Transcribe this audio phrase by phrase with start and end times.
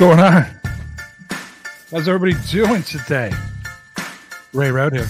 [0.00, 0.46] Going on?
[1.90, 3.30] How's everybody doing today?
[4.54, 5.06] Ray Rauth here.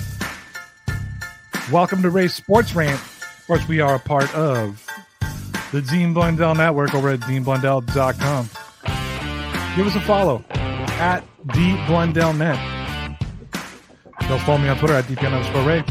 [1.71, 2.99] Welcome to Ray's Sports Rant.
[2.99, 4.85] Of course, we are a part of
[5.71, 8.51] the Dean Blundell Network over at deanblundell.com.
[9.77, 13.19] Give us a follow at DBlundellNet.
[14.23, 15.85] They'll follow me on Twitter at DPN underscore Ray.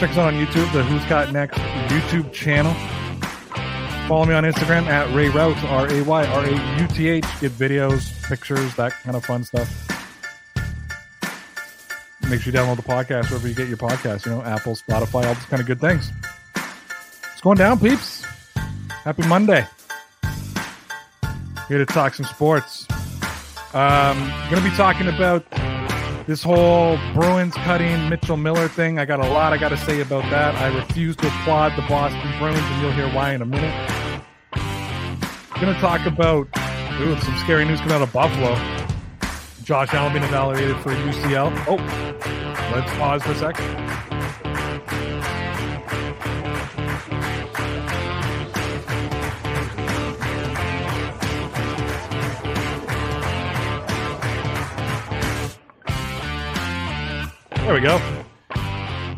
[0.00, 1.58] Check us out on YouTube, the Who's Got Next
[1.90, 2.72] YouTube channel.
[4.08, 7.24] Follow me on Instagram at Ray Rauth, R A Y R A U T H.
[7.40, 9.68] Get videos, pictures, that kind of fun stuff.
[12.28, 15.26] Make sure you download the podcast wherever you get your podcast, you know, Apple, Spotify,
[15.26, 16.10] all those kind of good things.
[17.32, 18.24] It's going down, peeps?
[19.04, 19.66] Happy Monday.
[21.68, 22.86] Here to talk some sports.
[23.74, 24.18] Um,
[24.50, 25.44] going to be talking about
[26.32, 28.98] this whole Bruins cutting Mitchell Miller thing.
[28.98, 30.54] I got a lot I got to say about that.
[30.54, 33.90] I refuse to applaud the Boston Bruins, and you'll hear why in a minute.
[35.60, 36.48] Going to talk about
[37.02, 38.54] ooh, some scary news coming out of Buffalo.
[39.62, 41.52] Josh Allen being evaluated for UCL.
[41.68, 41.76] Oh,
[42.74, 44.11] let's pause for a second.
[57.62, 57.96] There we go.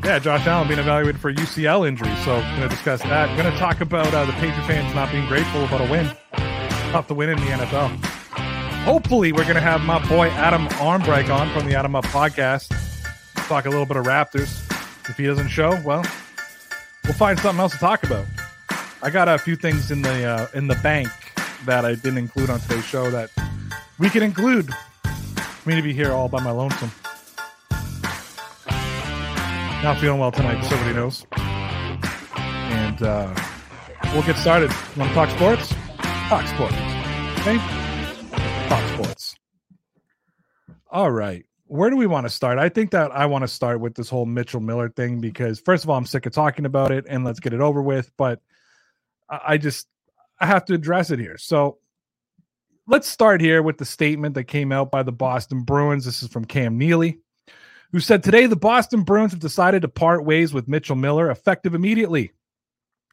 [0.05, 2.15] Yeah, Josh Allen being evaluated for UCL injury.
[2.25, 3.31] So, going to discuss that.
[3.31, 6.15] We're going to talk about uh, the Patriot fans not being grateful about a win.
[6.93, 7.89] Tough to win in the NFL.
[8.85, 12.69] Hopefully, we're going to have my boy Adam Armbrecht on from the Adam Up podcast.
[13.49, 14.61] Talk a little bit of Raptors.
[15.09, 16.05] If he doesn't show, well,
[17.05, 18.27] we'll find something else to talk about.
[19.03, 21.09] I got a few things in the uh, in the bank
[21.65, 23.31] that I didn't include on today's show that
[23.99, 24.69] we can include.
[25.65, 26.91] Me to be here all by my lonesome.
[29.85, 31.27] Not feeling well tonight, so everybody knows.
[31.37, 33.35] And uh,
[34.15, 34.71] we'll get started.
[34.97, 35.75] Want to talk sports?
[36.31, 36.73] Talk sports.
[37.41, 37.59] Okay?
[38.71, 39.37] Talk sports.
[40.91, 41.45] All right.
[41.67, 42.59] Where do we want to start?
[42.59, 45.85] I think that I want to start with this whole Mitchell Miller thing because, first
[45.85, 48.11] of all, I'm sick of talking about it and let's get it over with.
[48.17, 48.41] But
[49.29, 49.87] I just,
[50.41, 51.37] I have to address it here.
[51.37, 51.77] So
[52.87, 56.07] let's start here with the statement that came out by the Boston Bruins.
[56.07, 57.21] This is from Cam Neely
[57.95, 61.77] who said today the Boston Bruins have decided to part ways with Mitchell Miller effective
[61.77, 62.33] immediately.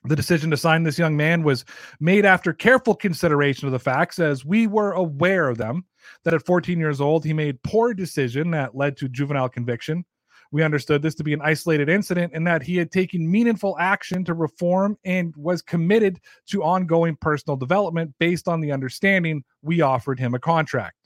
[0.06, 1.66] The decision to sign this young man was
[2.00, 5.86] made after careful consideration of the facts, as we were aware of them.
[6.24, 10.04] That at 14 years old, he made poor decision that led to juvenile conviction.
[10.52, 14.26] We understood this to be an isolated incident and that he had taken meaningful action
[14.26, 20.18] to reform and was committed to ongoing personal development based on the understanding we offered
[20.18, 21.01] him a contract.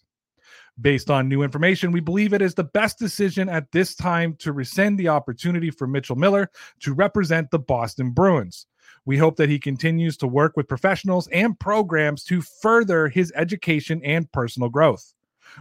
[0.82, 4.52] Based on new information, we believe it is the best decision at this time to
[4.52, 8.68] rescind the opportunity for Mitchell Miller to represent the Boston Bruins.
[9.06, 14.02] We hope that he continues to work with professionals and programs to further his education
[14.04, 15.14] and personal growth.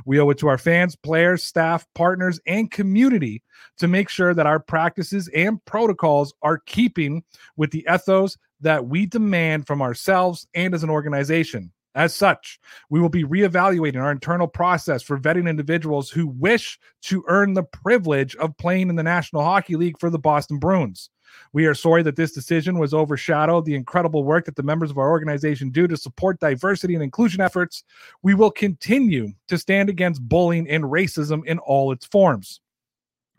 [0.04, 3.42] We owe it to our fans, players, staff, partners, and community
[3.78, 7.22] to make sure that our practices and protocols are keeping
[7.56, 11.70] with the ethos that we demand from ourselves and as an organization.
[11.94, 12.58] As such,
[12.90, 17.62] we will be reevaluating our internal process for vetting individuals who wish to earn the
[17.62, 21.10] privilege of playing in the National Hockey League for the Boston Bruins.
[21.52, 24.98] We are sorry that this decision was overshadowed the incredible work that the members of
[24.98, 27.84] our organization do to support diversity and inclusion efforts.
[28.22, 32.60] We will continue to stand against bullying and racism in all its forms.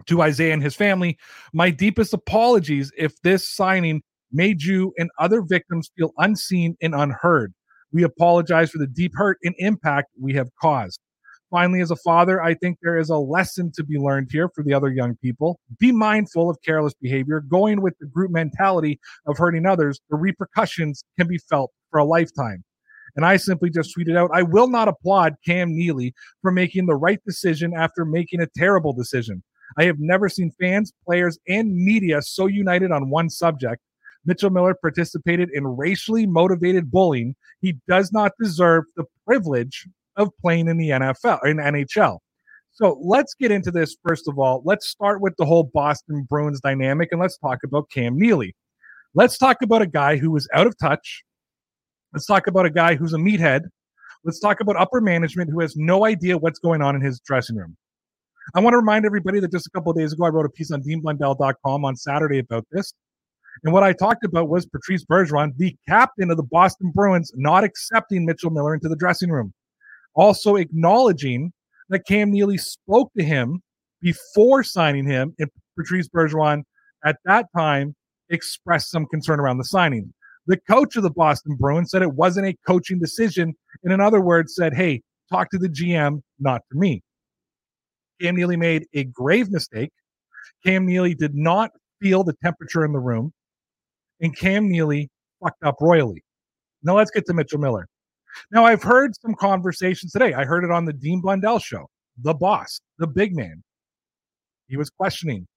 [0.08, 1.18] To Isaiah and his family,
[1.52, 4.02] my deepest apologies if this signing
[4.32, 7.54] made you and other victims feel unseen and unheard.
[7.96, 11.00] We apologize for the deep hurt and impact we have caused.
[11.50, 14.66] Finally, as a father, I think there is a lesson to be learned here for
[14.66, 15.62] the other young people.
[15.80, 17.40] Be mindful of careless behavior.
[17.40, 22.04] Going with the group mentality of hurting others, the repercussions can be felt for a
[22.04, 22.66] lifetime.
[23.16, 26.96] And I simply just tweeted out, I will not applaud Cam Neely for making the
[26.96, 29.42] right decision after making a terrible decision.
[29.78, 33.82] I have never seen fans, players, and media so united on one subject.
[34.26, 40.68] Mitchell Miller participated in racially motivated bullying, he does not deserve the privilege of playing
[40.68, 42.20] in the NFL in NHL.
[42.72, 44.62] So let's get into this first of all.
[44.66, 48.54] Let's start with the whole Boston Bruins dynamic and let's talk about Cam Neely.
[49.14, 51.24] Let's talk about a guy who was out of touch.
[52.14, 53.62] Let's talk about a guy who's a meathead.
[54.26, 57.56] Let's talk about upper management who has no idea what's going on in his dressing
[57.56, 57.78] room.
[58.54, 60.72] I want to remind everybody that just a couple days ago, I wrote a piece
[60.72, 62.94] on deanblundell.com on Saturday about this.
[63.64, 67.64] And what I talked about was Patrice Bergeron, the captain of the Boston Bruins, not
[67.64, 69.54] accepting Mitchell Miller into the dressing room.
[70.14, 71.52] Also acknowledging
[71.90, 73.62] that Cam Neely spoke to him
[74.02, 76.64] before signing him, and Patrice Bergeron
[77.06, 77.96] at that time
[78.30, 80.14] expressed some concern around the signing.
[80.48, 84.22] The coach of the Boston Bruins said it wasn't a coaching decision, and in other
[84.22, 87.02] words, said, "Hey, talk to the GM, not to me."
[88.22, 89.92] Cam Neely made a grave mistake.
[90.64, 93.34] Cam Neely did not feel the temperature in the room,
[94.22, 95.10] and Cam Neely
[95.44, 96.24] fucked up royally.
[96.84, 97.88] Now let's get to Mitchell Miller.
[98.52, 100.34] Now, I've heard some conversations today.
[100.34, 103.64] I heard it on the Dean Blundell show, the boss, the big man.
[104.68, 105.48] He was questioning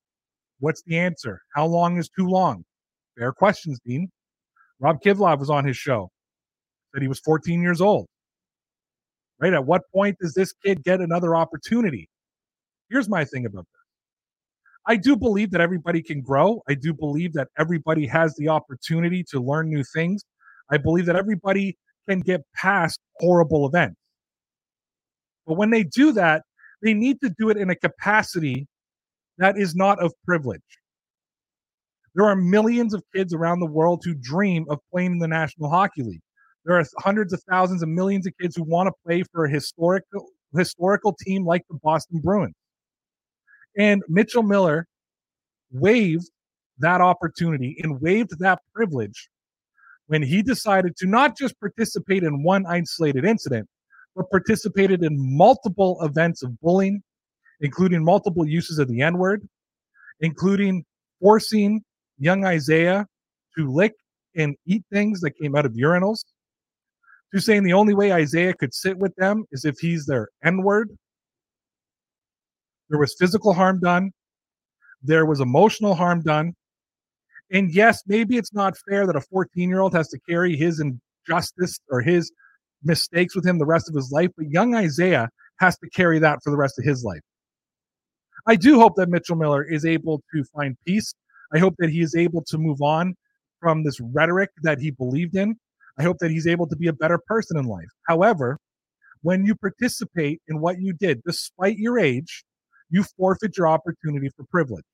[0.61, 1.41] what's the answer?
[1.55, 2.65] How long is too long?
[3.17, 4.11] Fair questions, Dean.
[4.81, 6.11] Rob Kivlov was on his show,
[6.93, 8.07] said he was 14 years old.
[9.41, 9.53] Right?
[9.53, 12.09] At what point does this kid get another opportunity?
[12.91, 13.78] Here's my thing about this.
[14.89, 16.63] I do believe that everybody can grow.
[16.67, 20.25] I do believe that everybody has the opportunity to learn new things.
[20.71, 21.77] I believe that everybody
[22.09, 24.01] can get past horrible events.
[25.47, 26.43] But when they do that,
[26.83, 28.67] they need to do it in a capacity
[29.37, 30.63] that is not of privilege.
[32.15, 35.69] There are millions of kids around the world who dream of playing in the National
[35.69, 36.23] Hockey League.
[36.65, 39.51] There are hundreds of thousands of millions of kids who want to play for a
[39.51, 40.27] historical
[40.57, 42.55] historical team like the Boston Bruins.
[43.77, 44.87] And Mitchell Miller
[45.71, 46.31] waived
[46.79, 49.29] that opportunity and waived that privilege
[50.07, 53.69] when he decided to not just participate in one isolated incident,
[54.17, 57.03] but participated in multiple events of bullying,
[57.61, 59.47] including multiple uses of the N word,
[60.21, 60.85] including
[61.21, 61.83] forcing
[62.19, 63.07] young Isaiah
[63.57, 63.93] to lick
[64.35, 66.25] and eat things that came out of urinals,
[67.35, 70.63] to saying the only way Isaiah could sit with them is if he's their N
[70.63, 70.97] word.
[72.91, 74.13] There was physical harm done,
[75.03, 76.55] there was emotional harm done,
[77.51, 80.81] and yes, maybe it's not fair that a 14 year old has to carry his
[80.81, 82.31] injustice or his
[82.83, 85.29] mistakes with him the rest of his life, but young Isaiah
[85.61, 87.21] has to carry that for the rest of his life.
[88.47, 91.15] I do hope that Mitchell Miller is able to find peace.
[91.53, 93.15] I hope that he is able to move on
[93.61, 95.57] from this rhetoric that he believed in.
[95.99, 97.89] I hope that he's able to be a better person in life.
[98.07, 98.59] However,
[99.23, 102.45] when you participate in what you did, despite your age,
[102.91, 104.85] you forfeit your opportunity for privilege.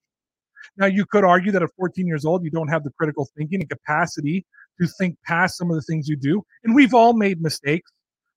[0.76, 3.60] Now, you could argue that at 14 years old, you don't have the critical thinking
[3.60, 4.44] and capacity
[4.80, 6.42] to think past some of the things you do.
[6.64, 7.90] And we've all made mistakes.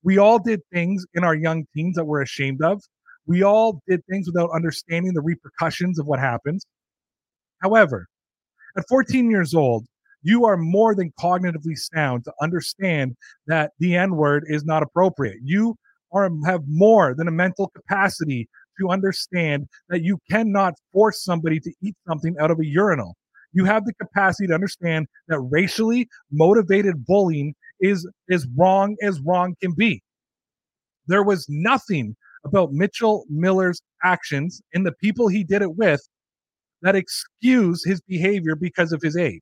[0.03, 2.81] We all did things in our young teens that we're ashamed of.
[3.25, 6.65] We all did things without understanding the repercussions of what happens.
[7.61, 8.07] However,
[8.77, 9.85] at 14 years old,
[10.21, 13.15] you are more than cognitively sound to understand
[13.47, 15.37] that the N word is not appropriate.
[15.43, 15.75] You
[16.11, 18.47] are have more than a mental capacity
[18.79, 23.15] to understand that you cannot force somebody to eat something out of a urinal.
[23.53, 29.55] You have the capacity to understand that racially motivated bullying is as wrong as wrong
[29.61, 30.01] can be.
[31.07, 36.01] There was nothing about Mitchell Miller's actions and the people he did it with
[36.81, 39.41] that excuse his behavior because of his age.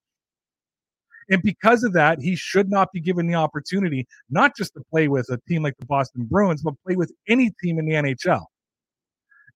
[1.29, 5.07] And because of that, he should not be given the opportunity not just to play
[5.07, 8.45] with a team like the Boston Bruins, but play with any team in the NHL.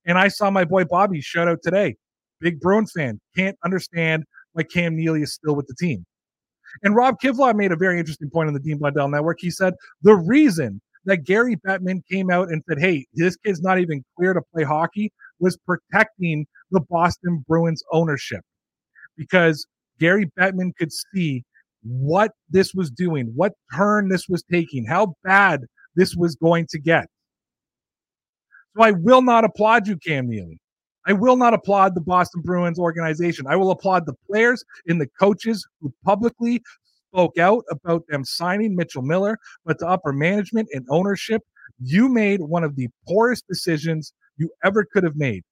[0.05, 1.95] And I saw my boy Bobby shout out today.
[2.39, 3.19] Big Bruins fan.
[3.35, 6.05] Can't understand why Cam Neely is still with the team.
[6.83, 9.37] And Rob Kivlaw made a very interesting point on the Dean Blundell Network.
[9.39, 13.79] He said the reason that Gary Bettman came out and said, hey, this kid's not
[13.79, 18.41] even clear to play hockey was protecting the Boston Bruins ownership
[19.17, 19.65] because
[19.99, 21.43] Gary Bettman could see
[21.83, 25.61] what this was doing, what turn this was taking, how bad
[25.95, 27.07] this was going to get.
[28.75, 30.59] So I will not applaud you, Cam Neely.
[31.07, 33.47] I will not applaud the Boston Bruins organization.
[33.47, 36.61] I will applaud the players and the coaches who publicly
[37.11, 41.41] spoke out about them signing Mitchell Miller, but the upper management and ownership,
[41.81, 45.43] you made one of the poorest decisions you ever could have made.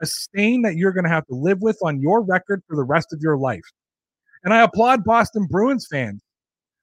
[0.00, 2.82] A stain that you're going to have to live with on your record for the
[2.82, 3.60] rest of your life.
[4.44, 6.22] And I applaud Boston Bruins fans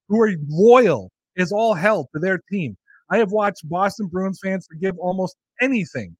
[0.08, 2.77] who are loyal as all hell to their team.
[3.11, 6.15] I have watched Boston Bruins fans forgive almost anything.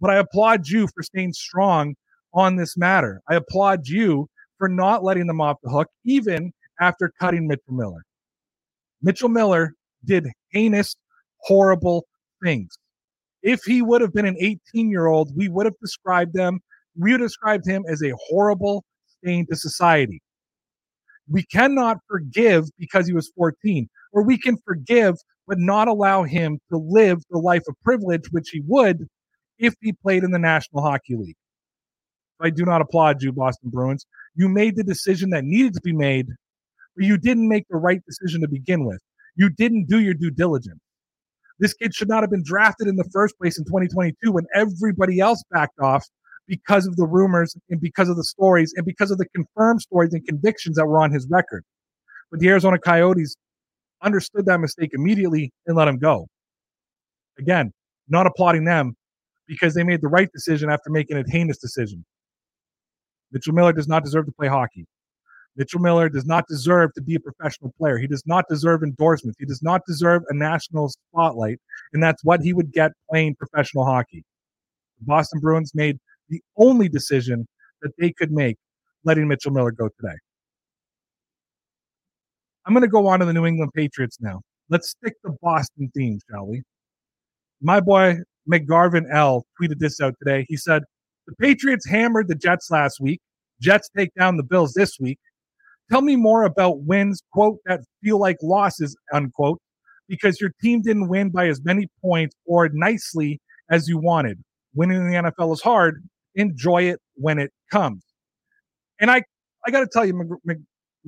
[0.00, 1.94] But I applaud you for staying strong
[2.32, 3.20] on this matter.
[3.28, 4.28] I applaud you
[4.58, 8.02] for not letting them off the hook, even after cutting Mitchell Miller.
[9.02, 10.96] Mitchell Miller did heinous,
[11.40, 12.06] horrible
[12.42, 12.78] things.
[13.42, 16.60] If he would have been an 18 year old, we would have described them,
[16.96, 20.20] we would have described him as a horrible stain to society.
[21.30, 26.60] We cannot forgive because he was 14, or we can forgive but not allow him
[26.70, 29.08] to live the life of privilege, which he would
[29.58, 31.36] if he played in the National Hockey League.
[32.40, 34.06] I do not applaud you, Boston Bruins.
[34.34, 36.28] You made the decision that needed to be made,
[36.96, 39.00] but you didn't make the right decision to begin with.
[39.36, 40.80] You didn't do your due diligence.
[41.58, 45.20] This kid should not have been drafted in the first place in 2022 when everybody
[45.20, 46.06] else backed off
[46.50, 50.12] because of the rumors and because of the stories and because of the confirmed stories
[50.12, 51.64] and convictions that were on his record.
[52.30, 53.36] But the Arizona Coyotes
[54.02, 56.26] understood that mistake immediately and let him go.
[57.38, 57.72] Again,
[58.08, 58.96] not applauding them
[59.46, 62.04] because they made the right decision after making a heinous decision.
[63.30, 64.86] Mitchell Miller does not deserve to play hockey.
[65.54, 67.96] Mitchell Miller does not deserve to be a professional player.
[67.96, 69.38] He does not deserve endorsements.
[69.38, 71.60] He does not deserve a national spotlight.
[71.92, 74.24] And that's what he would get playing professional hockey.
[74.98, 75.98] The Boston Bruins made
[76.30, 77.46] the only decision
[77.82, 78.56] that they could make
[79.04, 80.16] letting Mitchell Miller go today.
[82.66, 84.40] I'm going to go on to the New England Patriots now.
[84.68, 86.62] Let's stick to Boston theme, shall we?
[87.60, 88.18] My boy
[88.50, 90.46] McGarvin L tweeted this out today.
[90.48, 90.82] He said,
[91.26, 93.20] The Patriots hammered the Jets last week.
[93.60, 95.18] Jets take down the Bills this week.
[95.90, 99.60] Tell me more about wins, quote, that feel like losses, unquote,
[100.08, 104.42] because your team didn't win by as many points or nicely as you wanted.
[104.74, 106.08] Winning in the NFL is hard.
[106.34, 108.02] Enjoy it when it comes.
[109.00, 109.22] And I,
[109.66, 110.14] I got to tell you,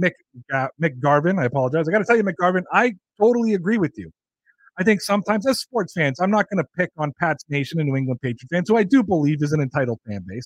[0.01, 0.13] Mick
[0.53, 1.39] uh, Mick Garvin.
[1.39, 1.89] I apologize.
[1.89, 4.11] I got to tell you, Mick Garvin, I totally agree with you.
[4.79, 7.89] I think sometimes as sports fans, I'm not going to pick on Pat's Nation and
[7.89, 10.45] New England Patriot fans, who I do believe is an entitled fan base,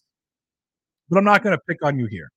[1.09, 2.28] but I'm not going to pick on you here.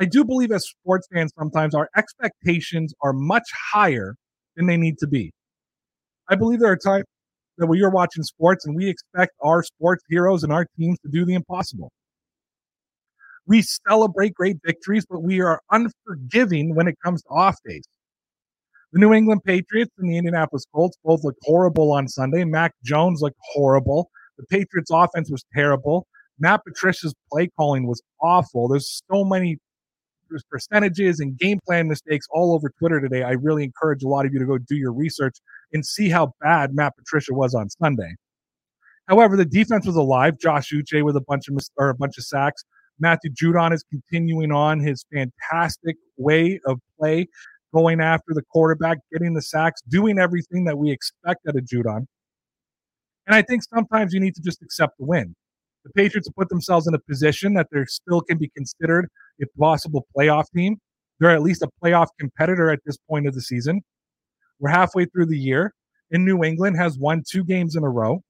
[0.00, 4.14] I do believe as sports fans, sometimes our expectations are much higher
[4.56, 5.32] than they need to be.
[6.30, 7.04] I believe there are times
[7.62, 11.08] that we are watching sports and we expect our sports heroes and our teams to
[11.08, 11.92] do the impossible.
[13.46, 17.84] We celebrate great victories, but we are unforgiving when it comes to off days.
[18.92, 22.44] The New England Patriots and the Indianapolis Colts both looked horrible on Sunday.
[22.44, 24.10] Mac Jones looked horrible.
[24.38, 26.06] The Patriots' offense was terrible.
[26.38, 28.68] Matt Patricia's play calling was awful.
[28.68, 29.58] There's so many
[30.32, 33.22] there's percentages and game plan mistakes all over Twitter today.
[33.22, 35.36] I really encourage a lot of you to go do your research
[35.72, 38.14] and see how bad Matt Patricia was on Sunday.
[39.08, 40.38] However, the defense was alive.
[40.40, 42.64] Josh Uche with a bunch of mis- or a bunch of sacks.
[42.98, 47.26] Matthew Judon is continuing on his fantastic way of play,
[47.74, 52.06] going after the quarterback, getting the sacks, doing everything that we expect out of Judon.
[53.26, 55.34] And I think sometimes you need to just accept the win.
[55.84, 59.08] The Patriots put themselves in a position that they still can be considered
[59.40, 60.76] a possible playoff team.
[61.18, 63.82] They're at least a playoff competitor at this point of the season.
[64.60, 65.74] We're halfway through the year,
[66.10, 68.22] and New England has won two games in a row.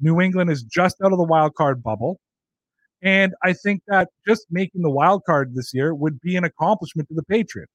[0.00, 2.18] New England is just out of the wild card bubble.
[3.02, 7.08] And I think that just making the wild card this year would be an accomplishment
[7.08, 7.72] to the Patriots.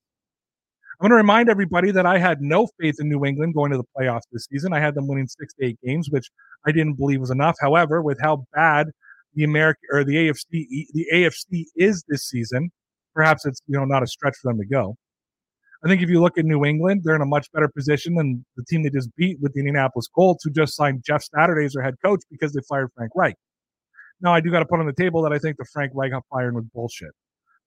[1.00, 3.78] I'm going to remind everybody that I had no faith in New England going to
[3.78, 4.74] the playoffs this season.
[4.74, 6.30] I had them winning six to eight games, which
[6.66, 7.56] I didn't believe was enough.
[7.62, 8.88] However, with how bad
[9.34, 12.72] the American or the AFC the AFC is this season,
[13.14, 14.96] perhaps it's you know not a stretch for them to go.
[15.84, 18.46] I think if you look at New England, they're in a much better position than
[18.58, 21.74] the team they just beat with the Indianapolis Colts, who just signed Jeff Saturday as
[21.74, 23.36] their head coach because they fired Frank Reich.
[24.22, 26.12] Now, I do got to put on the table that I think the Frank Reich
[26.30, 27.12] firing was bullshit.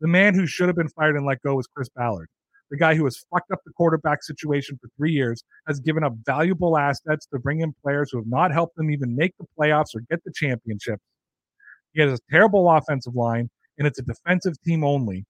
[0.03, 2.29] The man who should have been fired and let go was Chris Ballard.
[2.71, 6.15] The guy who has fucked up the quarterback situation for three years has given up
[6.27, 9.95] valuable assets to bring in players who have not helped them even make the playoffs
[9.95, 10.99] or get the championship.
[11.93, 15.25] He has a terrible offensive line, and it's a defensive team only.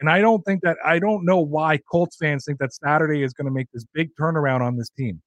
[0.00, 3.32] And I don't think that I don't know why Colts fans think that Saturday is
[3.32, 5.22] going to make this big turnaround on this team.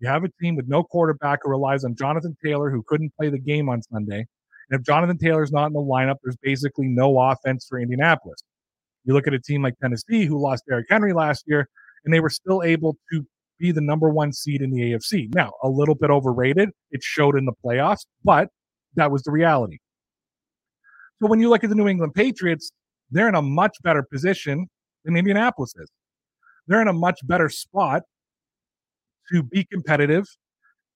[0.00, 3.28] You have a team with no quarterback who relies on Jonathan Taylor, who couldn't play
[3.30, 4.26] the game on Sunday.
[4.70, 8.42] And if Jonathan Taylor's not in the lineup, there's basically no offense for Indianapolis.
[9.04, 11.68] You look at a team like Tennessee, who lost Derrick Henry last year,
[12.04, 13.26] and they were still able to
[13.58, 15.32] be the number one seed in the AFC.
[15.34, 16.70] Now, a little bit overrated.
[16.90, 18.48] It showed in the playoffs, but
[18.96, 19.78] that was the reality.
[21.24, 22.70] So when you look at the New England Patriots,
[23.10, 24.66] they're in a much better position
[25.06, 25.90] than Indianapolis is.
[26.66, 28.02] They're in a much better spot
[29.32, 30.26] to be competitive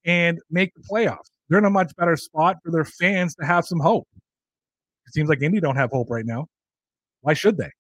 [0.05, 3.65] and make the playoffs they're in a much better spot for their fans to have
[3.65, 4.07] some hope.
[5.07, 6.47] It seems like Indy don't have hope right now.
[7.23, 7.71] Why should they?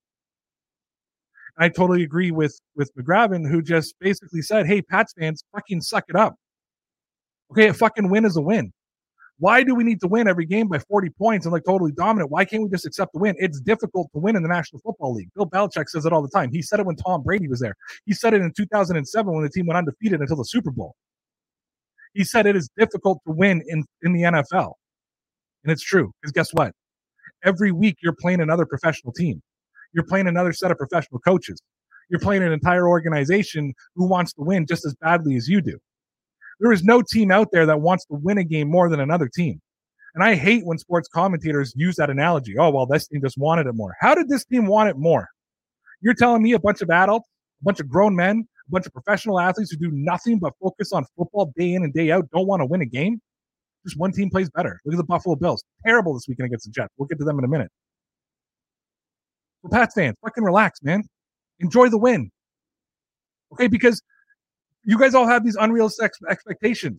[1.59, 6.05] I totally agree with with McGravin, who just basically said, "Hey, Pats fans, fucking suck
[6.09, 6.35] it up.
[7.50, 8.73] Okay, a fucking win is a win.
[9.40, 12.30] Why do we need to win every game by 40 points and like totally dominant?
[12.30, 13.37] Why can't we just accept the win?
[13.38, 15.28] It's difficult to win in the National Football League.
[15.35, 16.50] Bill Belichick says it all the time.
[16.52, 17.75] He said it when Tom Brady was there.
[18.04, 20.95] He said it in 2007 when the team went undefeated until the Super Bowl.
[22.14, 24.73] He said it is difficult to win in, in the NFL.
[25.62, 26.73] And it's true because guess what?
[27.45, 29.40] Every week you're playing another professional team.
[29.92, 31.61] You're playing another set of professional coaches.
[32.11, 35.78] You're playing an entire organization who wants to win just as badly as you do.
[36.61, 39.29] There is no team out there that wants to win a game more than another
[39.29, 39.61] team.
[40.15, 42.57] And I hate when sports commentators use that analogy.
[42.59, 43.95] Oh, well, this team just wanted it more.
[44.00, 45.29] How did this team want it more?
[46.00, 47.29] You're telling me a bunch of adults,
[47.61, 50.93] a bunch of grown men, a bunch of professional athletes who do nothing but focus
[50.93, 53.21] on football day in and day out don't want to win a game?
[53.85, 54.81] Just one team plays better.
[54.85, 55.62] Look at the Buffalo Bills.
[55.87, 56.93] Terrible this weekend against the Jets.
[56.99, 57.71] We'll get to them in a minute.
[59.62, 61.05] For Pats fans, fucking relax, man.
[61.61, 62.31] Enjoy the win.
[63.53, 64.03] Okay, because
[64.88, 66.99] you guys all have these unrealistic expectations.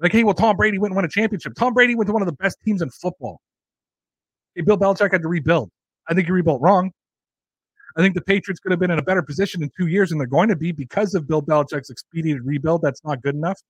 [0.00, 1.54] Like, hey, well, Tom Brady went and won a championship.
[1.54, 3.40] Tom Brady went to one of the best teams in football.
[4.56, 5.70] Hey, Bill Belichick had to rebuild.
[6.08, 6.90] I think he rebuilt wrong.
[7.96, 10.20] I think the Patriots could have been in a better position in two years, and
[10.20, 12.82] they're going to be because of Bill Belichick's expedient rebuild.
[12.82, 13.60] That's not good enough.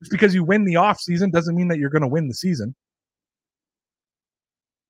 [0.00, 2.34] Just because you win the off season doesn't mean that you're going to win the
[2.34, 2.74] season.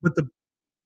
[0.01, 0.27] But the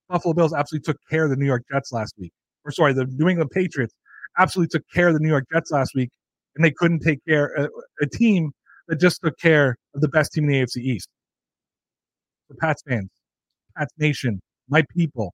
[0.09, 2.33] Buffalo Bills absolutely took care of the New York Jets last week.
[2.65, 3.93] Or sorry, the New England Patriots
[4.37, 6.09] absolutely took care of the New York Jets last week,
[6.57, 7.65] and they couldn't take care of
[8.01, 8.51] a, a team
[8.87, 11.07] that just took care of the best team in the AFC East.
[12.49, 13.09] The Pats fans,
[13.77, 15.33] Pats Nation, my people.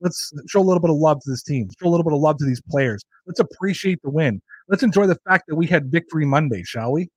[0.00, 1.68] Let's show a little bit of love to this team.
[1.78, 3.02] Show a little bit of love to these players.
[3.26, 4.40] Let's appreciate the win.
[4.68, 7.08] Let's enjoy the fact that we had Victory Monday, shall we?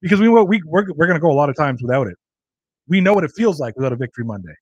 [0.00, 2.16] Because we, we we're, we're going to go a lot of times without it.
[2.88, 4.54] We know what it feels like without a Victory Monday.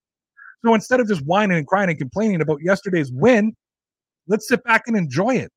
[0.64, 3.52] So instead of just whining and crying and complaining about yesterday's win,
[4.28, 5.50] let's sit back and enjoy it.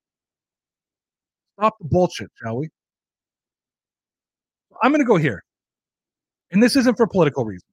[1.58, 2.70] Stop the bullshit, shall we?
[4.82, 5.44] I'm going to go here.
[6.52, 7.72] And this isn't for political reasons.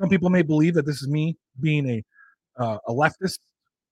[0.00, 2.02] Some people may believe that this is me being a
[2.62, 3.38] uh, a leftist.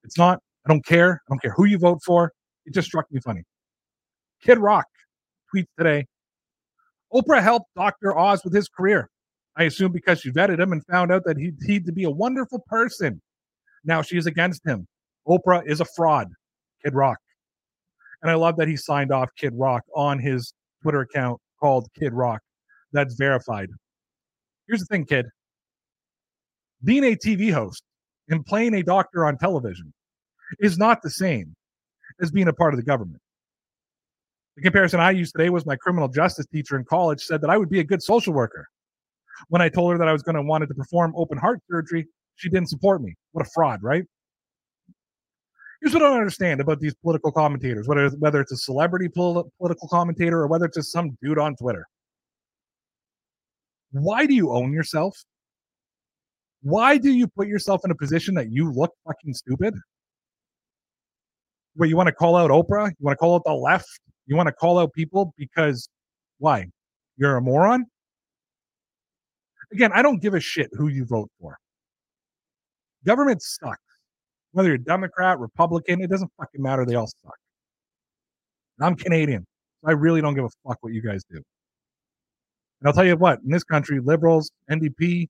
[0.05, 0.41] It's not.
[0.67, 1.23] I don't care.
[1.27, 2.33] I don't care who you vote for.
[2.67, 3.43] It just struck me funny.
[4.43, 4.87] Kid Rock
[5.55, 6.07] tweets today
[7.13, 8.17] Oprah helped Dr.
[8.17, 9.09] Oz with his career.
[9.57, 12.11] I assume because she vetted him and found out that he, he'd to be a
[12.11, 13.21] wonderful person.
[13.85, 14.87] Now she is against him.
[15.27, 16.29] Oprah is a fraud.
[16.85, 17.19] Kid Rock.
[18.23, 22.13] And I love that he signed off Kid Rock on his Twitter account called Kid
[22.13, 22.41] Rock.
[22.93, 23.69] That's verified.
[24.67, 25.27] Here's the thing, kid.
[26.85, 27.83] Being a TV host
[28.29, 29.93] and playing a doctor on television
[30.61, 31.55] is not the same
[32.21, 33.21] as being a part of the government.
[34.57, 37.57] The comparison I used today was my criminal justice teacher in college said that I
[37.57, 38.67] would be a good social worker.
[39.49, 42.07] When I told her that I was going to wanted to perform open heart surgery,
[42.37, 43.15] she didn't support me.
[43.33, 44.05] What a fraud, right?
[45.81, 49.51] Here's what I don't understand about these political commentators, whether whether it's a celebrity pol-
[49.59, 51.87] political commentator or whether it's just some dude on Twitter.
[53.93, 55.17] Why do you own yourself?
[56.63, 59.75] Why do you put yourself in a position that you look fucking stupid?
[61.75, 62.89] Where you want to call out Oprah?
[62.89, 63.89] You want to call out the left?
[64.27, 65.89] You want to call out people because
[66.39, 66.67] why?
[67.17, 67.87] You're a moron?
[69.73, 71.59] Again, I don't give a shit who you vote for.
[73.07, 73.81] Government sucks.
[74.53, 76.85] Whether you're Democrat, Republican, it doesn't fucking matter.
[76.85, 77.35] They all suck.
[78.79, 79.47] And I'm Canadian.
[79.83, 81.37] So I really don't give a fuck what you guys do.
[81.37, 85.29] And I'll tell you what, in this country, liberals, NDP,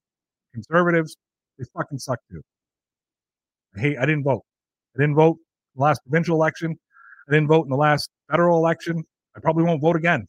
[0.55, 1.17] conservatives,
[1.59, 2.41] they fucking suck too.
[3.77, 4.43] I hate I didn't vote.
[4.97, 6.77] I didn't vote in the last provincial election.
[7.29, 9.05] I didn't vote in the last federal election.
[9.37, 10.27] I probably won't vote again.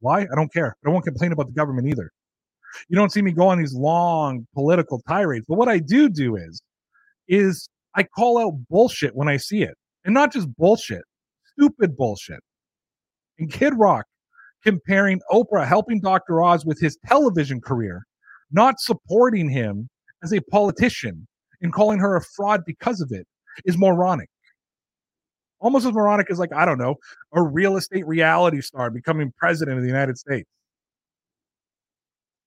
[0.00, 0.22] Why?
[0.22, 0.76] I don't care.
[0.82, 2.10] But I won't complain about the government either.
[2.88, 5.44] You don't see me go on these long political tirades.
[5.48, 6.62] But what I do do is,
[7.28, 9.74] is I call out bullshit when I see it.
[10.04, 11.02] And not just bullshit,
[11.52, 12.40] stupid bullshit.
[13.38, 14.06] And Kid Rock
[14.64, 16.42] comparing Oprah helping Dr.
[16.42, 18.02] Oz with his television career,
[18.50, 19.88] not supporting him
[20.22, 21.26] as a politician
[21.62, 23.26] and calling her a fraud because of it
[23.64, 24.28] is moronic.
[25.60, 26.96] Almost as moronic as, like, I don't know,
[27.34, 30.48] a real estate reality star becoming president of the United States.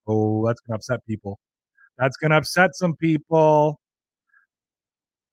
[0.07, 1.39] Oh, that's going to upset people.
[1.97, 3.79] That's going to upset some people.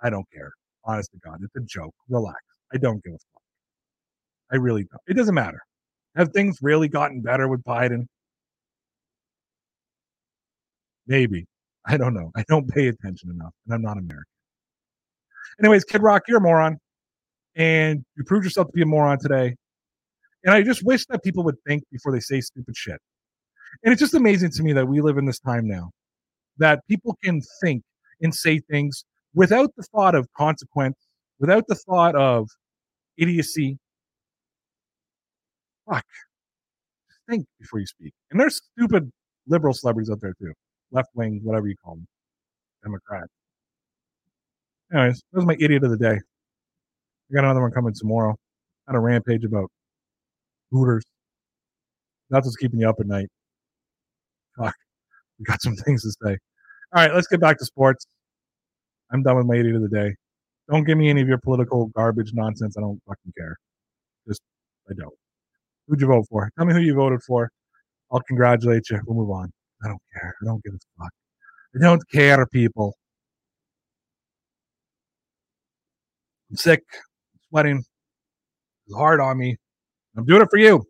[0.02, 0.52] I don't care.
[0.84, 1.94] Honest to God, it's a joke.
[2.08, 2.38] Relax.
[2.72, 3.42] I don't give a fuck.
[4.52, 5.00] I really don't.
[5.06, 5.60] It doesn't matter.
[6.16, 8.06] Have things really gotten better with Biden?
[11.06, 11.46] Maybe.
[11.86, 12.30] I don't know.
[12.36, 14.24] I don't pay attention enough, and I'm not American.
[15.60, 16.78] Anyways, Kid Rock, you're a moron,
[17.56, 19.54] and you proved yourself to be a moron today.
[20.44, 22.98] And I just wish that people would think before they say stupid shit.
[23.84, 25.90] And it's just amazing to me that we live in this time now
[26.58, 27.82] that people can think
[28.20, 29.04] and say things
[29.34, 30.96] without the thought of consequence,
[31.38, 32.48] without the thought of
[33.16, 33.78] idiocy.
[35.88, 36.04] Fuck.
[37.28, 38.12] think before you speak.
[38.30, 39.10] And there's stupid
[39.46, 40.52] liberal celebrities out there too,
[40.92, 42.06] left wing, whatever you call them,
[42.82, 43.24] Democrat.
[44.92, 46.16] Anyways, that was my idiot of the day.
[46.16, 48.36] I got another one coming tomorrow.
[48.86, 49.70] Had a rampage about
[50.72, 51.04] Hooters.
[52.28, 53.28] That's what's keeping you up at night.
[54.58, 54.74] Fuck.
[55.38, 56.38] We got some things to say.
[56.92, 58.06] All right, let's get back to sports.
[59.12, 60.14] I'm done with my idiot of the day.
[60.70, 62.76] Don't give me any of your political garbage nonsense.
[62.76, 63.56] I don't fucking care.
[64.28, 64.40] Just,
[64.88, 65.14] I don't.
[65.88, 66.50] Who'd you vote for?
[66.56, 67.50] Tell me who you voted for.
[68.12, 69.00] I'll congratulate you.
[69.06, 69.50] We'll move on.
[69.84, 70.34] I don't care.
[70.40, 71.10] I don't give a fuck.
[71.74, 72.94] I don't care, people.
[76.50, 77.84] I'm sick, I'm sweating.
[78.86, 79.56] It's hard on me.
[80.16, 80.74] I'm doing it for you.
[80.74, 80.84] All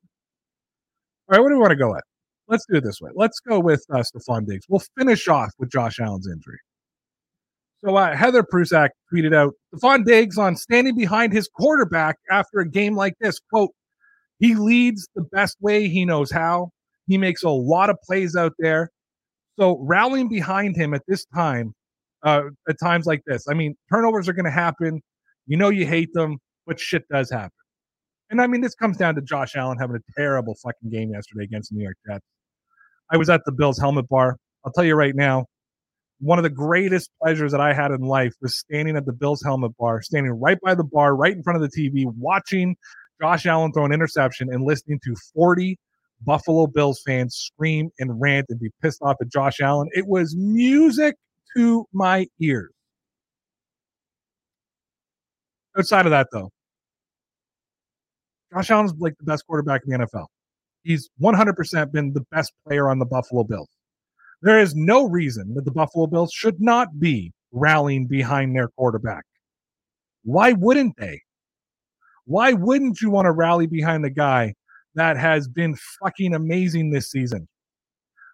[1.29, 2.03] right, what do we want to go at?
[2.49, 3.11] Let's do it this way.
[3.15, 4.65] Let's go with uh, Stefon Diggs.
[4.69, 6.59] We'll finish off with Josh Allen's injury.
[7.85, 12.69] So uh, Heather Prusak tweeted out Stefon Diggs on standing behind his quarterback after a
[12.69, 13.41] game like this.
[13.51, 13.71] Quote,
[14.39, 16.71] he leads the best way he knows how.
[17.07, 18.91] He makes a lot of plays out there.
[19.59, 21.75] So rallying behind him at this time,
[22.23, 25.01] uh, at times like this, I mean, turnovers are going to happen.
[25.47, 27.51] You know you hate them, but shit does happen.
[28.31, 31.45] And I mean, this comes down to Josh Allen having a terrible fucking game yesterday
[31.45, 32.25] against the New York Jets.
[33.11, 34.37] I was at the Bills helmet bar.
[34.65, 35.47] I'll tell you right now,
[36.21, 39.43] one of the greatest pleasures that I had in life was standing at the Bills
[39.43, 42.77] helmet bar, standing right by the bar, right in front of the TV, watching
[43.21, 45.79] Josh Allen throw an interception and listening to 40
[46.23, 49.89] Buffalo Bills fans scream and rant and be pissed off at Josh Allen.
[49.93, 51.17] It was music
[51.57, 52.71] to my ears.
[55.79, 56.51] Outside of that, though,
[58.53, 60.27] Josh Allen's like the best quarterback in the NFL.
[60.83, 63.69] He's 100% been the best player on the Buffalo Bills.
[64.43, 69.25] There is no reason that the Buffalo Bills should not be rallying behind their quarterback.
[70.25, 71.21] Why wouldn't they?
[72.25, 74.55] Why wouldn't you want to rally behind the guy
[74.95, 77.49] that has been fucking amazing this season?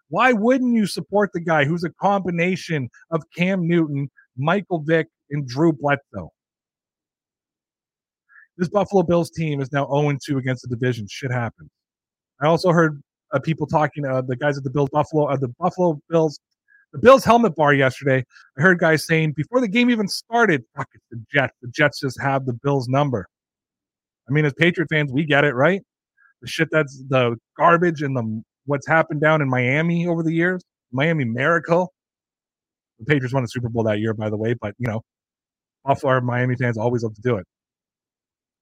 [0.09, 5.47] Why wouldn't you support the guy who's a combination of Cam Newton, Michael Vick, and
[5.49, 6.31] Drew Bledsoe?
[8.57, 11.07] This Buffalo Bills team is now 0 2 against the division.
[11.11, 11.71] Shit happens.
[12.41, 13.03] I also heard
[13.37, 16.41] uh, people talking, uh, the guys at the Bills Buffalo, uh, the Buffalo Bills,
[16.93, 18.25] the Bills helmet bar yesterday.
[18.59, 21.55] I heard guys saying before the game even started, fuck the Jets.
[21.61, 23.27] The Jets just have the Bills number.
[24.29, 25.83] I mean, as Patriot fans, we get it, right?
[26.41, 30.63] The shit that's the garbage and the what's happened down in Miami over the years,
[30.93, 31.93] Miami miracle.
[32.99, 35.03] The Patriots won the Super Bowl that year, by the way, but you know,
[35.85, 37.47] Buffalo Miami fans always love to do it.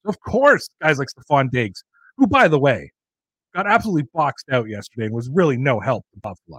[0.05, 1.83] Of course, guys like Stefon Diggs,
[2.19, 2.91] who, by the way,
[3.55, 6.59] got absolutely boxed out yesterday and was really no help to Buffalo.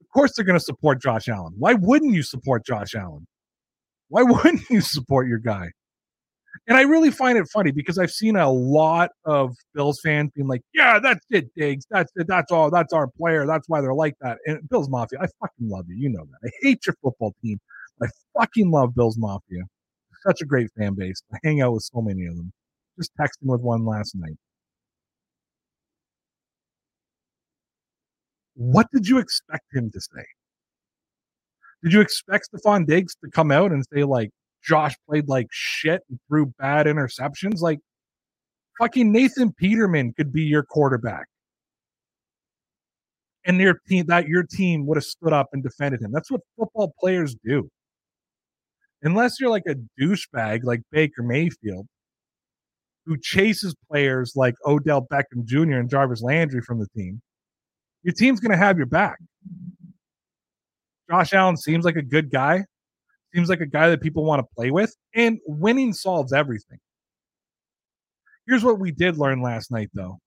[0.00, 1.54] Of course, they're going to support Josh Allen.
[1.56, 3.26] Why wouldn't you support Josh Allen?
[4.08, 5.70] Why wouldn't you support your guy?
[6.68, 10.48] And I really find it funny because I've seen a lot of Bills fans being
[10.48, 11.86] like, "Yeah, that's it, Diggs.
[11.90, 12.26] That's it.
[12.28, 12.70] That's all.
[12.70, 13.46] That's our player.
[13.46, 15.96] That's why they're like that." And Bills Mafia, I fucking love you.
[15.96, 16.48] You know that.
[16.48, 17.58] I hate your football team.
[18.02, 18.06] I
[18.38, 19.62] fucking love Bills Mafia.
[20.26, 21.22] Such a great fan base.
[21.32, 22.52] I hang out with so many of them.
[22.98, 24.36] Just texting with one last night.
[28.54, 30.24] What did you expect him to say?
[31.82, 34.30] Did you expect Stefon Diggs to come out and say like
[34.62, 37.60] Josh played like shit and threw bad interceptions?
[37.60, 37.80] Like
[38.78, 41.26] fucking Nathan Peterman could be your quarterback.
[43.44, 46.12] And your team that your team would have stood up and defended him.
[46.12, 47.68] That's what football players do.
[49.02, 51.88] Unless you're like a douchebag like Baker Mayfield,
[53.04, 55.78] who chases players like Odell Beckham Jr.
[55.78, 57.20] and Jarvis Landry from the team,
[58.02, 59.18] your team's going to have your back.
[61.10, 62.64] Josh Allen seems like a good guy,
[63.34, 66.78] seems like a guy that people want to play with, and winning solves everything.
[68.46, 70.18] Here's what we did learn last night, though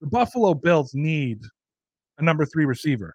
[0.00, 1.40] the Buffalo Bills need
[2.18, 3.14] a number three receiver,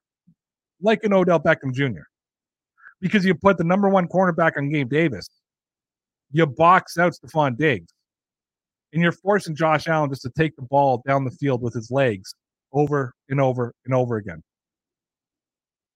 [0.82, 2.04] like an Odell Beckham Jr.,
[3.02, 5.28] because you put the number one cornerback on Gabe Davis,
[6.32, 7.94] you box out Stefon Diggs,
[8.94, 11.92] and you're forcing Josh Allen just to take the ball down the field with his
[11.92, 12.34] legs
[12.74, 14.42] over and over and over again.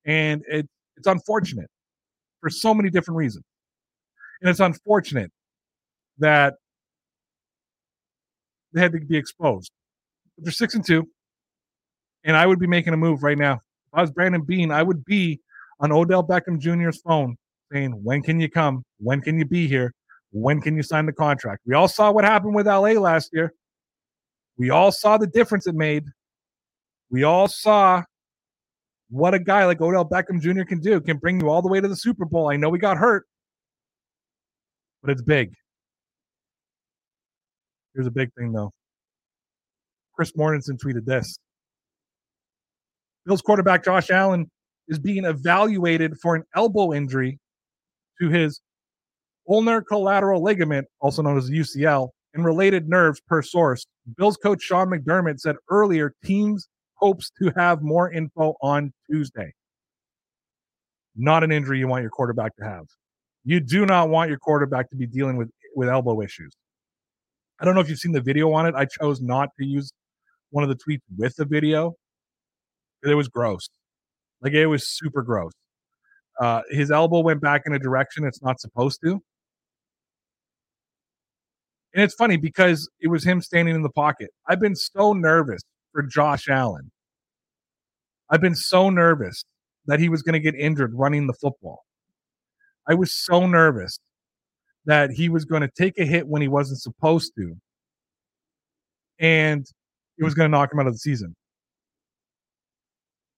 [0.06, 1.68] And it, it's unfortunate
[2.40, 3.46] for so many different reasons.
[4.42, 5.32] And it's unfortunate
[6.18, 6.56] that
[8.74, 9.72] they had to be exposed.
[10.36, 11.08] But they're six and two.
[12.24, 13.54] And I would be making a move right now.
[13.54, 15.40] If I was Brandon Beane, I would be
[15.80, 17.36] on Odell Beckham Jr.'s phone
[17.72, 18.84] saying, When can you come?
[19.00, 19.94] When can you be here?
[20.32, 21.62] When can you sign the contract?
[21.66, 23.54] We all saw what happened with LA last year.
[24.58, 26.06] We all saw the difference it made
[27.12, 28.04] we all saw
[29.10, 30.64] what a guy like Odell Beckham Jr.
[30.64, 32.50] can do, can bring you all the way to the Super Bowl.
[32.50, 33.26] I know we got hurt,
[35.04, 35.54] but it's big.
[37.94, 38.72] Here's a big thing, though.
[40.16, 41.38] Chris Mortensen tweeted this.
[43.26, 44.50] Bills quarterback Josh Allen
[44.88, 47.38] is being evaluated for an elbow injury
[48.22, 48.62] to his
[49.50, 53.86] ulnar collateral ligament, also known as UCL, and related nerves per source.
[54.18, 56.70] Bills coach Sean McDermott said earlier teams
[57.02, 59.54] hopes to have more info on Tuesday.
[61.16, 62.86] Not an injury you want your quarterback to have.
[63.44, 66.54] You do not want your quarterback to be dealing with with elbow issues.
[67.60, 68.76] I don't know if you've seen the video on it.
[68.76, 69.92] I chose not to use
[70.50, 71.96] one of the tweets with the video.
[73.04, 73.70] It was gross.
[74.42, 75.54] Like it was super gross.
[76.40, 79.22] Uh, his elbow went back in a direction it's not supposed to.
[81.94, 84.30] And it's funny because it was him standing in the pocket.
[84.48, 85.62] I've been so nervous
[85.92, 86.92] for Josh Allen.
[88.30, 89.44] I've been so nervous
[89.88, 91.84] that he was going to get injured running the football.
[92.88, 94.00] I was so nervous
[94.86, 97.56] that he was going to take a hit when he wasn't supposed to.
[99.20, 99.66] And
[100.18, 101.36] it was going to knock him out of the season.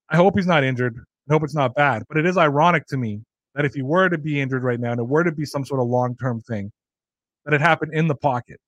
[0.09, 0.95] I hope he's not injured.
[1.29, 2.03] I hope it's not bad.
[2.07, 3.21] But it is ironic to me
[3.55, 5.65] that if he were to be injured right now and it were to be some
[5.65, 6.71] sort of long term thing,
[7.45, 8.59] that it happened in the pocket.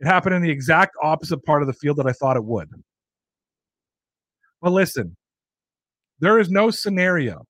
[0.00, 2.68] It happened in the exact opposite part of the field that I thought it would.
[4.60, 5.16] But listen,
[6.18, 7.44] there is no scenario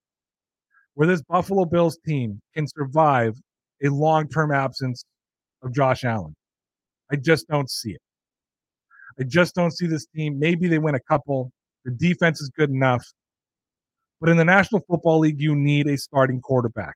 [0.94, 3.34] where this Buffalo Bills team can survive
[3.82, 5.04] a long term absence
[5.62, 6.34] of Josh Allen.
[7.10, 8.00] I just don't see it.
[9.18, 10.38] I just don't see this team.
[10.38, 11.50] Maybe they win a couple.
[11.84, 13.04] The defense is good enough.
[14.20, 16.94] But in the National Football League, you need a starting quarterback.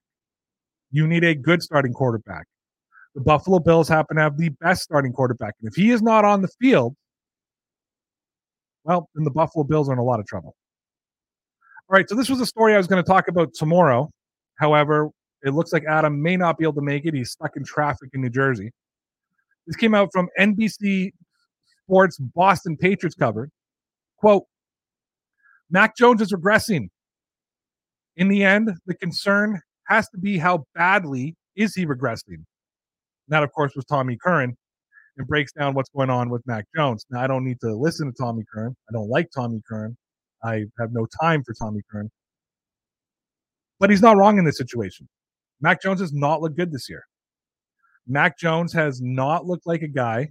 [0.90, 2.46] You need a good starting quarterback.
[3.14, 5.54] The Buffalo Bills happen to have the best starting quarterback.
[5.60, 6.94] And if he is not on the field,
[8.84, 10.54] well, then the Buffalo Bills are in a lot of trouble.
[11.88, 14.10] All right, so this was a story I was going to talk about tomorrow.
[14.58, 15.10] However,
[15.42, 17.14] it looks like Adam may not be able to make it.
[17.14, 18.70] He's stuck in traffic in New Jersey.
[19.66, 21.10] This came out from NBC
[21.84, 23.50] Sports Boston Patriots cover.
[24.18, 24.44] Quote
[25.70, 26.88] Mac Jones is regressing.
[28.16, 32.36] In the end, the concern has to be how badly is he regressing?
[32.36, 32.46] And
[33.28, 34.56] that, of course, was Tommy Curran
[35.16, 37.06] and breaks down what's going on with Mac Jones.
[37.10, 38.74] Now, I don't need to listen to Tommy Curran.
[38.88, 39.96] I don't like Tommy Curran.
[40.42, 42.10] I have no time for Tommy Curran.
[43.80, 45.08] But he's not wrong in this situation.
[45.60, 47.04] Mac Jones has not looked good this year.
[48.06, 50.30] Mac Jones has not looked like a guy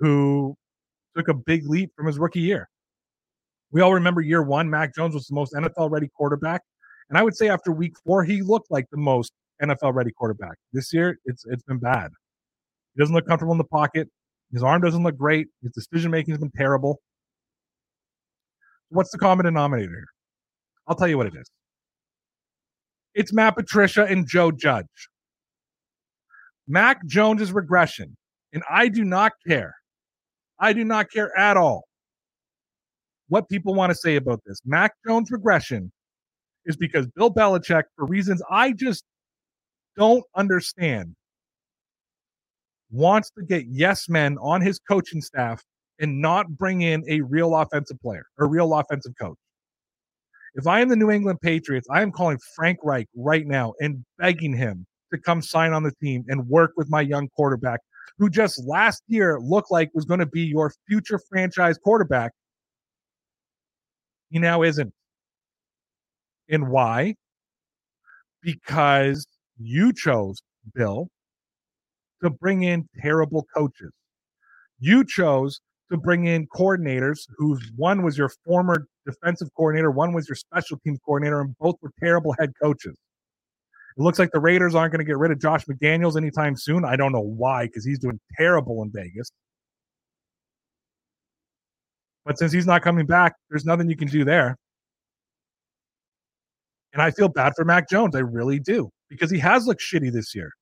[0.00, 0.56] who
[1.16, 2.68] took a big leap from his rookie year.
[3.70, 6.62] We all remember year one, Mac Jones was the most NFL ready quarterback.
[7.08, 10.56] And I would say after week four, he looked like the most NFL ready quarterback.
[10.72, 12.10] This year, it's it's been bad.
[12.98, 14.08] Doesn't look comfortable in the pocket.
[14.52, 15.46] His arm doesn't look great.
[15.62, 17.00] His decision making has been terrible.
[18.88, 20.06] What's the common denominator here?
[20.86, 21.50] I'll tell you what it is.
[23.14, 24.86] It's Matt Patricia and Joe Judge.
[26.66, 28.16] Mac Jones's regression,
[28.52, 29.74] and I do not care.
[30.60, 31.84] I do not care at all
[33.28, 34.60] what people want to say about this.
[34.64, 35.92] Mac Jones regression
[36.66, 39.04] is because Bill Belichick, for reasons I just
[39.96, 41.14] don't understand,
[42.90, 45.62] wants to get yes men on his coaching staff
[46.00, 49.36] and not bring in a real offensive player or real offensive coach.
[50.54, 54.04] If I am the New England Patriots, I am calling Frank Reich right now and
[54.18, 57.80] begging him to come sign on the team and work with my young quarterback
[58.18, 62.32] who just last year looked like was going to be your future franchise quarterback.
[64.30, 64.92] He now isn't.
[66.50, 67.14] And why?
[68.42, 69.26] Because
[69.58, 70.42] you chose,
[70.74, 71.08] Bill,
[72.22, 73.90] to bring in terrible coaches.
[74.80, 80.28] You chose to bring in coordinators whose one was your former defensive coordinator, one was
[80.28, 82.96] your special teams coordinator, and both were terrible head coaches.
[83.96, 86.84] It looks like the Raiders aren't going to get rid of Josh McDaniels anytime soon.
[86.84, 89.32] I don't know why, because he's doing terrible in Vegas.
[92.24, 94.56] But since he's not coming back, there's nothing you can do there.
[96.92, 98.14] And I feel bad for Mac Jones.
[98.14, 100.52] I really do, because he has looked shitty this year.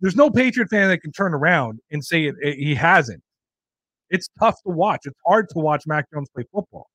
[0.00, 3.22] There's no Patriot fan that can turn around and say it, it, he hasn't.
[4.10, 5.00] It's tough to watch.
[5.04, 6.88] It's hard to watch Mac Jones play football.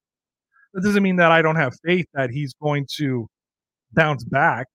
[0.74, 3.28] That doesn't mean that I don't have faith that he's going to
[3.94, 4.68] bounce back.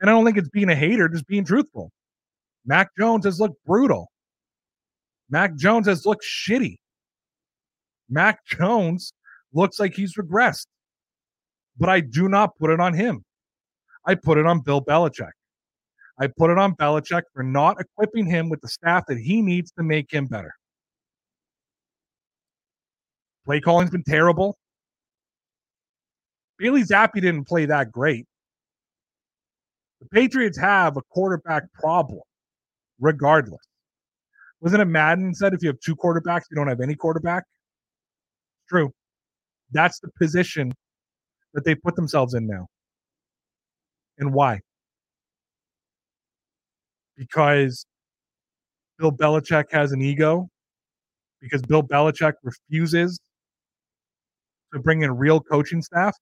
[0.00, 1.90] And I don't think it's being a hater, just being truthful.
[2.66, 4.10] Mac Jones has looked brutal.
[5.30, 6.76] Mac Jones has looked shitty.
[8.10, 9.12] Mac Jones
[9.52, 10.66] looks like he's regressed.
[11.78, 13.24] But I do not put it on him.
[14.04, 15.30] I put it on Bill Belichick.
[16.20, 19.70] I put it on Belichick for not equipping him with the staff that he needs
[19.72, 20.52] to make him better.
[23.44, 24.58] Play calling's been terrible.
[26.58, 28.26] Bailey Zappe didn't play that great.
[30.00, 32.20] The Patriots have a quarterback problem,
[33.00, 33.60] regardless.
[34.60, 37.44] Wasn't it Madden said if you have two quarterbacks, you don't have any quarterback?
[38.68, 38.92] True.
[39.70, 40.72] That's the position
[41.54, 42.66] that they put themselves in now.
[44.18, 44.60] And why?
[47.18, 47.84] Because
[48.98, 50.48] Bill Belichick has an ego,
[51.40, 53.18] because Bill Belichick refuses
[54.72, 56.14] to bring in real coaching staff.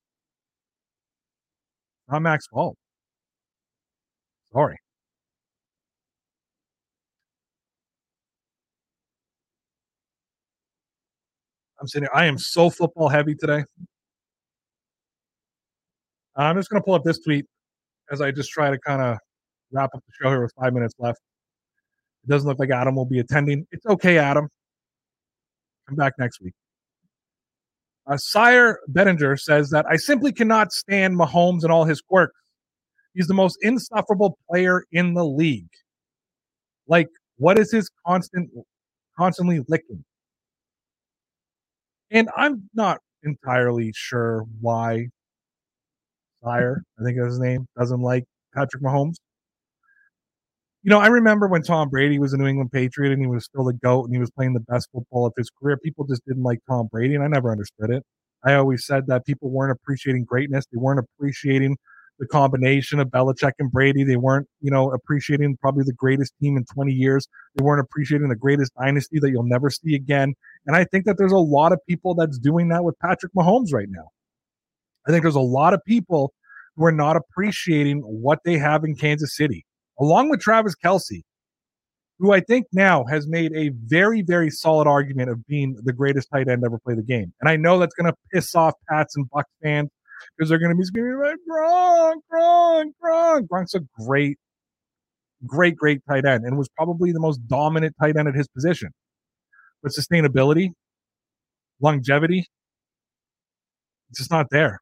[2.09, 2.77] Not Mac's fault.
[4.53, 4.79] Sorry.
[11.81, 12.09] I'm sitting.
[12.13, 12.19] here.
[12.19, 13.65] I am so football heavy today.
[16.37, 17.47] I'm just going to pull up this tweet
[18.11, 19.19] as I just try to kind of
[19.73, 21.21] wrap up the show here with five minutes left.
[22.25, 23.67] It doesn't look like Adam will be attending.
[23.71, 24.49] It's okay, Adam.
[25.89, 26.55] Come back next week.
[28.07, 32.39] Uh, Sire Bettinger says that I simply cannot stand Mahomes and all his quirks.
[33.15, 35.71] He's the most insufferable player in the league.
[36.87, 38.51] Like, what is his constant,
[39.19, 40.05] constantly licking?
[42.11, 45.09] And I'm not entirely sure why
[46.45, 48.25] Sire, I think that's his name, doesn't like
[48.55, 49.17] Patrick Mahomes.
[50.87, 53.45] You know, I remember when Tom Brady was a New England Patriot and he was
[53.45, 55.77] still the GOAT and he was playing the best football of his career.
[55.77, 58.05] People just didn't like Tom Brady, and I never understood it.
[58.45, 60.65] I always said that people weren't appreciating greatness.
[60.73, 61.77] They weren't appreciating
[62.21, 64.05] the combination of Belichick and Brady.
[64.05, 67.27] They weren't, you know, appreciating probably the greatest team in 20 years.
[67.57, 70.35] They weren't appreciating the greatest dynasty that you'll never see again.
[70.67, 73.73] And I think that there's a lot of people that's doing that with Patrick Mahomes
[73.73, 74.11] right now.
[75.05, 76.33] I think there's a lot of people
[76.77, 79.67] who are not appreciating what they have in Kansas City,
[80.01, 81.23] along with Travis Kelce,
[82.19, 86.29] who I think now has made a very, very solid argument of being the greatest
[86.33, 87.33] tight end ever play the game.
[87.41, 89.91] And I know that's going to piss off Pats and Bucs fans
[90.37, 91.13] because they're going to be screaming
[91.51, 93.49] Gronk, Gronk, Gronk.
[93.49, 94.39] Gronk's a great,
[95.47, 98.91] great, great tight end and was probably the most dominant tight end at his position.
[99.83, 100.71] But sustainability,
[101.81, 102.47] longevity,
[104.11, 104.81] it's just not there.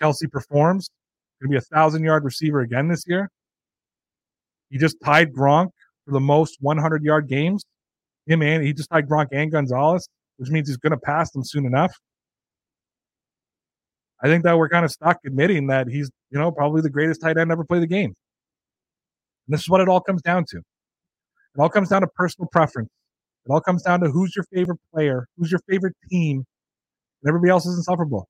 [0.00, 0.90] Kelce performs.
[1.40, 3.28] Going to be a thousand yard receiver again this year.
[4.72, 5.68] He just tied Gronk
[6.06, 7.62] for the most 100 yard games.
[8.26, 10.08] Him and he just tied Gronk and Gonzalez,
[10.38, 11.92] which means he's going to pass them soon enough.
[14.22, 17.20] I think that we're kind of stuck admitting that he's, you know, probably the greatest
[17.20, 18.14] tight end ever play the game.
[19.46, 20.58] And this is what it all comes down to.
[20.58, 22.88] It all comes down to personal preference.
[23.44, 26.44] It all comes down to who's your favorite player, who's your favorite team,
[27.22, 28.26] and everybody else is insufferable.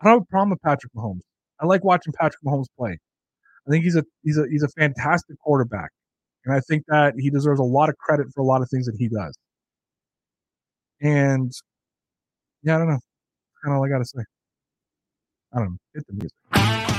[0.00, 1.20] I don't have a problem with Patrick Mahomes.
[1.60, 2.98] I like watching Patrick Mahomes play.
[3.68, 5.90] I think he's a he's a he's a fantastic quarterback,
[6.44, 8.86] and I think that he deserves a lot of credit for a lot of things
[8.86, 9.36] that he does.
[11.02, 11.52] And
[12.62, 12.94] yeah, I don't know.
[12.94, 14.22] That's kind of all I got to say.
[15.52, 15.78] I don't know.
[15.94, 16.97] Hit the music.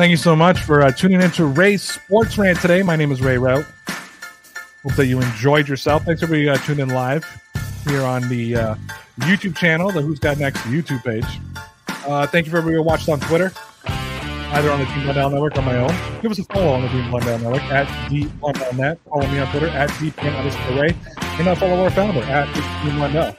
[0.00, 2.82] Thank you so much for uh, tuning into Ray's Sports Rant today.
[2.82, 3.66] My name is Ray Rauth.
[4.82, 6.04] Hope that you enjoyed yourself.
[6.04, 7.22] Thanks everybody uh, tuned in live
[7.86, 8.74] here on the uh,
[9.18, 11.26] YouTube channel, the Who's Got Next YouTube page.
[11.86, 13.52] Uh, thank you for everybody who watched on Twitter,
[13.84, 16.22] either on the Team Blundell Network or my own.
[16.22, 18.98] Give us a follow on the Team Blundell Network at D Blundell Net.
[19.06, 20.96] Follow me on Twitter at DPN underscore Ray.
[21.20, 23.36] And now follow our founder at Team Blundell.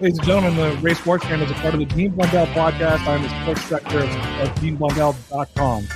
[0.00, 3.04] Ladies and gentlemen, the Race Sports Fan is a part of the Dean Blundell podcast.
[3.08, 5.88] I'm the sports director of, of DeanBlundell.com.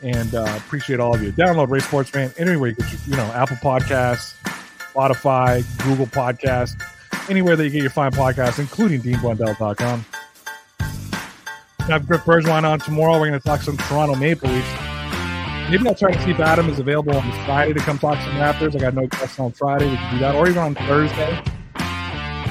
[0.00, 1.30] And uh, appreciate all of you.
[1.30, 4.34] Download Race Sports Fan anywhere you get your, you know, Apple Podcasts,
[4.94, 6.82] Spotify, Google Podcasts,
[7.28, 10.06] anywhere that you get your fine podcasts, including DeanBlundell.com.
[10.80, 13.20] I have Griff Bergeron on tomorrow.
[13.20, 14.66] We're going to talk some Toronto Maple Leafs.
[15.70, 18.32] Maybe I'll try to see if Adam is available on Friday to come talk some
[18.36, 18.74] Raptors.
[18.74, 19.90] I got no guests on Friday.
[19.90, 20.34] We can do that.
[20.34, 21.42] Or even on Thursday.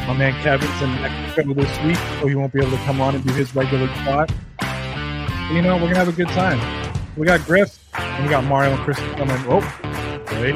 [0.08, 3.14] My man Kevin's in Mexico this week, so he won't be able to come on
[3.14, 4.32] and do his regular spot.
[4.58, 6.60] But, you know, we're going to have a good time.
[7.18, 9.36] We got Griff, and we got Mario and Chris coming.
[9.50, 9.60] Oh,
[10.32, 10.56] wait.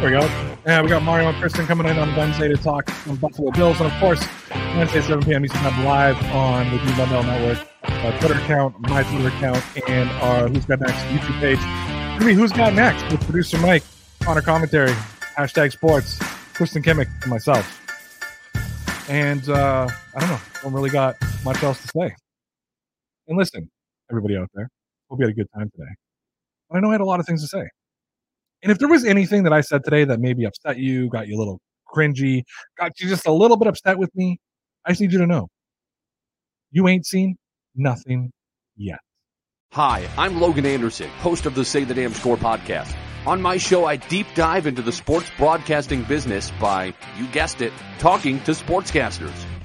[0.00, 0.53] There we go.
[0.66, 3.78] Yeah, we got Mario and Kristen coming in on Wednesday to talk some Buffalo Bills.
[3.80, 5.44] And of course, Wednesday, 7 p.m.
[5.44, 10.08] Eastern Time live on the D Blundell Network, our Twitter account, my Twitter account, and
[10.22, 11.58] our Who's Got Next YouTube page.
[11.58, 13.82] It's gonna be Who's Got Next with producer Mike,
[14.22, 14.92] Connor Commentary,
[15.36, 16.18] hashtag sports,
[16.54, 17.82] Kristen Kimmick, and myself.
[19.10, 19.86] And uh,
[20.16, 22.14] I don't know, don't really got much else to say.
[23.28, 23.70] And listen,
[24.10, 24.70] everybody out there,
[25.10, 25.90] hope you had a good time today.
[26.70, 27.68] But I know I had a lot of things to say.
[28.64, 31.36] And if there was anything that I said today that maybe upset you, got you
[31.36, 31.60] a little
[31.94, 32.44] cringy,
[32.78, 34.38] got you just a little bit upset with me,
[34.86, 35.48] I just need you to know
[36.70, 37.36] you ain't seen
[37.76, 38.32] nothing
[38.74, 39.00] yet.
[39.72, 42.96] Hi, I'm Logan Anderson, host of the Say the Damn Score podcast.
[43.26, 47.72] On my show, I deep dive into the sports broadcasting business by, you guessed it,
[47.98, 49.53] talking to sportscasters.